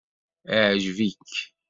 Iɛǧeb-ik? 0.55 1.29